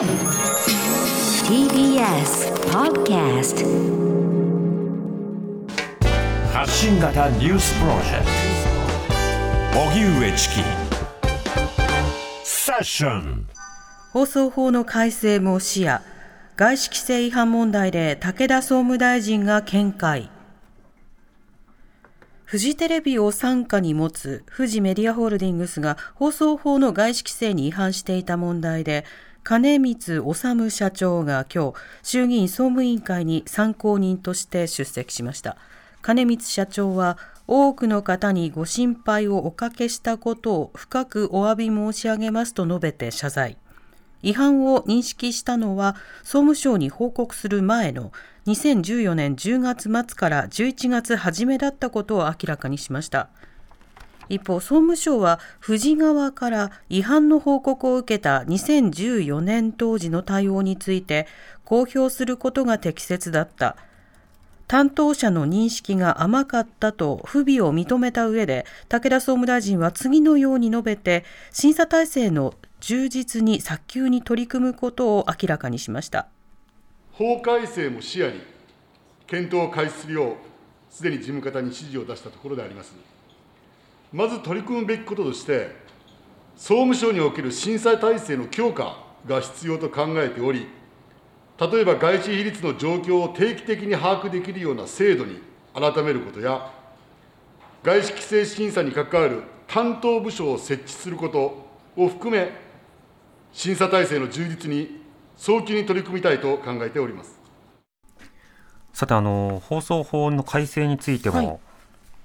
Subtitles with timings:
[0.00, 0.08] TBS
[2.72, 3.66] Podcast
[6.50, 8.24] 発信型ニュースプロジェク
[9.74, 9.80] ト。
[9.80, 10.54] 荻上チキ
[12.44, 13.46] セッション
[14.14, 15.98] 放送法の改正も視野。
[16.56, 20.30] 外資規制違反問題で武田総務大臣が見解。
[22.44, 29.04] フジテレビを傘下に持つフジメディアホールディングスが放送法の外資規制に違反していた問題で
[29.42, 35.56] 金光治社長が今日衆議院総務委員会に参考人として出席しました。
[36.02, 43.56] 金光社長は多くの方にご心配をおかけしたことを深くお詫び申し上げますと述べて謝罪。
[44.22, 48.12] 違反を認識したのは総務省に報告する前の
[48.46, 53.30] 2014年10月末から11月初めだったことを明らかにしました。
[54.30, 61.26] 一方総務省は富士側から違反の報告を受けた2014年当時の対応について
[61.64, 63.76] 公表することが適切だった。
[64.68, 76.28] 担当者の認識が甘かったと不備を認めた上で武田総務大臣は次のように述べて審査体制の充実に早急に取り組むことを明らかにしました。
[77.12, 78.40] 法改正も視野に
[79.26, 80.34] 検討を開始するよう
[80.88, 82.94] すでに事務方に指示を出したところであります。
[84.12, 85.74] まず取り組むべきこととして
[86.56, 90.66] 総務省における審査体制の強化が必要と考えており
[91.60, 95.42] 例えば外資比率の状況を定期的に把握できるような制度に
[95.74, 96.72] 改めることや、
[97.82, 102.50] 外資規制審査に関わる担当部署を設置することを含め、
[103.52, 105.02] 審査体制の充実に
[105.36, 107.38] 早急に取り組みたいと考えております。
[108.94, 111.60] さてあの、放送法の改正についても、はい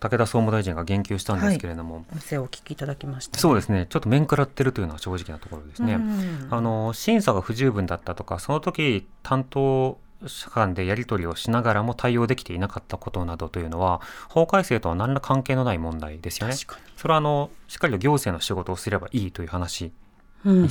[0.00, 3.86] 武田総務大臣が言及したんですけれども、はい、お聞きいただきました、ね、そうですね。
[3.88, 5.98] ちょっと面食らってるというのは正直なところですね、
[6.50, 16.54] あの審査が不十分だったとかその時担当者間でやり取りをしながらも対応できていなかったことなどというのは法改正とは何ら関係のない問題ですよね。
[16.96, 19.92] それはあのしっかりと行政の仕事をすればいいという話
[20.44, 20.68] に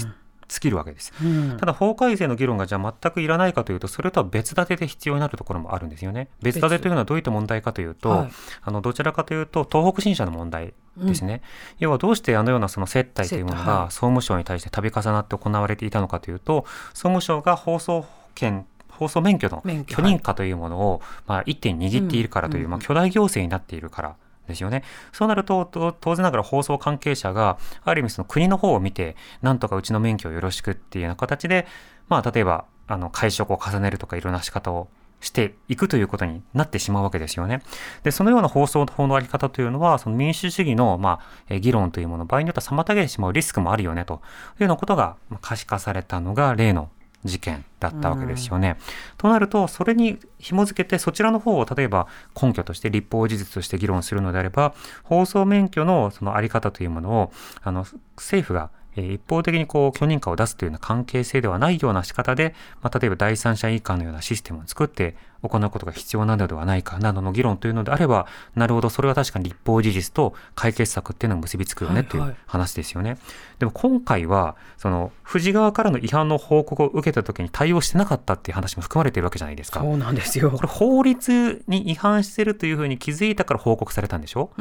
[0.47, 6.29] 尽きるわけです、うん、ただ法改正の議論がじゃあ全くいらないかというとそれとは別立てで必要になるところもあるんですよね。
[6.41, 11.39] 別立てというのはどういった問題かというと、はい、あのどちらかというと東北新社の問題ですね、うん、
[11.79, 20.01] 要はどうしてあのようなその接待というものが総務省に対して度重なって行われていたのかというと総務省が放送権放送免許の許。
[20.03, 24.15] 認可というものを、まあ、一手に握っているからという、まあ、巨大行政になっているから
[24.47, 24.83] ですよね。
[25.11, 25.65] そうなると、
[25.99, 31.67] 当然ながら放送関係者が、ある意味その国の方を見て、なんとかうちの免許をよろしくっていうような形で、
[32.07, 34.87] まあ、例えば、あの、会食を重ねるとかいろんな仕方を
[35.21, 37.61] していくということになってしまうわけですよね。
[38.03, 41.19] で、そのような放送法のあり方というのは、その民主主義の、ま
[41.49, 44.21] あ、議論というもの、場合によっては妨げてしまうリスクもあるよね、というよ
[44.67, 46.89] うなことが可視化されたのが例の
[47.25, 48.77] 事件だったわけですよね。
[49.17, 52.07] となるとそれに紐付けてそちらの方を例えば
[52.39, 65.17] 根拠として立法事実として議論するのであれば放送免許のその在り方というものをあの政府が一方的にこう許認可を出すというような関係性ではないような仕方で、まあ、例えば第三者委員会のようなシステムを作って
[65.49, 73.11] 行うことが必要なのではないかなどの議論というのであれば、なるほど、それは確かに立法事実と解決策っていうのが結びつくよねという話ですよね。
[73.11, 73.29] はいはい、
[73.59, 79.79] でも今回は、その、富士側からの違反の報告を受けたときに対応してなかったっていう話も含まれているわけじゃないですか。
[79.81, 80.51] そうなんですよ。
[80.51, 84.51] これ法律に違反してるというふうに気づいたから報告されたんでしょ？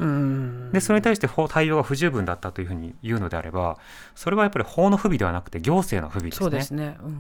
[0.72, 3.78] で、それに対して対応が不十分だったというふうに言うのであれば、
[4.14, 6.44] それはやっぱり法の不備ではなくて行政の不備ですね。
[6.44, 6.96] そうですね。
[7.02, 7.18] うん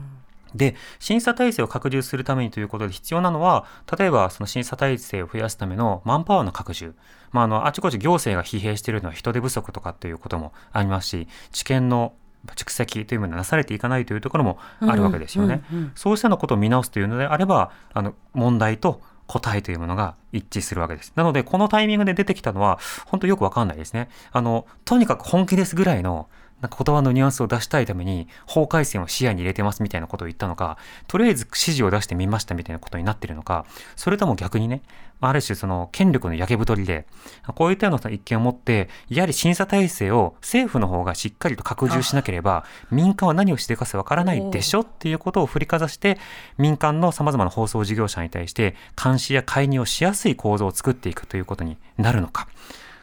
[0.54, 3.66] で、審査体制を拡充するためにということで必要なのは、
[3.98, 6.94] 例えばその審査体制を増やすためのマンパワーの拡充。
[7.32, 12.14] まあ、あの、あちこち行政が疲弊しているのは人手不足とかっていうこともありますし、知見の
[12.46, 15.64] 蓄積というものがなされていかないというところもあるわけですよね。
[15.72, 21.12] うんうんうん、そうしたのことを見直すというのであれば、あの、問題と答えというものが一致するわけです。
[21.16, 24.08] なので、このタイミングで出てきたのは、本当よくわかんないですね。
[24.32, 26.28] あの、とにかく本気ですぐらいの、
[26.64, 33.66] なんか言葉のニュアンスを出したいために法改正を視野に入れてますみたいなことを言ったのか、とりあえず指示を出してみましたみたいなことになってるのか、
[33.96, 34.80] それとも逆にね、
[35.20, 37.06] ある種その権力の焼け太りで、
[37.54, 46.18] こういったような一見を持って、やはり審査体制を政府の方がしっかりと拡充しなければ、民間は何をしていかせわからないでしょっていうことを振りかざして、
[46.56, 52.48] 民間の様々な放送事業者に対して監視や介入をしやすい構造を作っていくということになるのか。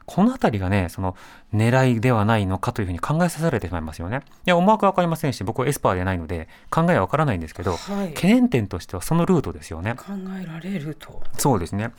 [0.06, 1.16] このあたりがね、その
[1.54, 4.22] 狙いではないのかというふうに考えさせられてしまいますよね。
[4.46, 9.96] いや、思惑はわかりませんし、僕はエスパーでないので、考えはわからないんですけど、はい懸念点としてはそのルートですよね。
[9.96, 11.22] 考えられると。
[11.38, 11.92] そうですね。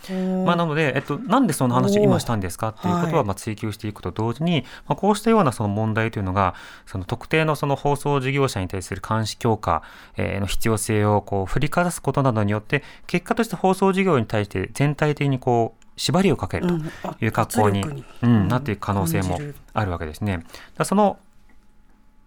[0.45, 6.55] まあ、なので、えっと、なんでその話を今したんですかっていうことはまあ追求していくと同時に、まあ、こうしたようなその問題というのが
[6.87, 9.83] その特定のその放送事業者に対する監視強化
[10.17, 16.75] えーの必要性をこう振りかざすことなどによって結果として放送事業に対して全体的にこう縛りをかけると
[17.25, 17.85] いう格好に,、
[18.23, 19.39] うんなっていく可能性も
[19.73, 20.45] あるわけですね。
[20.83, 21.21] その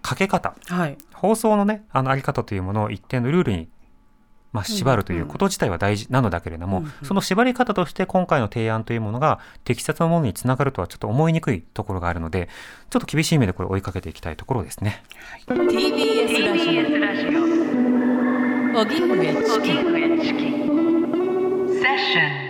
[0.02, 0.56] かけ方。
[0.68, 0.98] はい。
[1.14, 3.68] 放送のねあのあり方というものを一定のルールに、
[4.54, 6.92] まあ、縛るということ自体は大事なのだけれども、うんうん。
[7.04, 12.48] その縛り方として今回の提案というものが適切なものにつながるとはちょっと思いにくいところがあるので
[12.90, 15.04] ちょっと厳しい目でこれ追いかけていきたいところですね。
[15.48, 17.46] TBS ラジ TBS ラジオ
[21.82, 22.45] セッション